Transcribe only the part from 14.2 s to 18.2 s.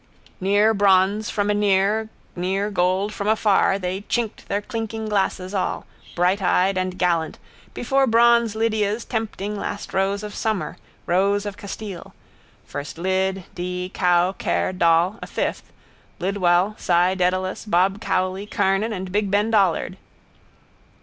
Ker, Doll, a fifth: Lidwell, Si Dedalus, Bob